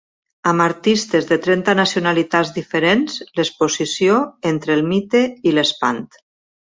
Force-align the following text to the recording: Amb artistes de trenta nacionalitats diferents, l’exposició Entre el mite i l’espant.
Amb 0.51 0.63
artistes 0.63 1.27
de 1.31 1.35
trenta 1.47 1.75
nacionalitats 1.81 2.53
diferents, 2.55 3.19
l’exposició 3.41 4.17
Entre 4.53 4.79
el 4.81 4.85
mite 4.93 5.23
i 5.51 5.55
l’espant. 5.59 6.01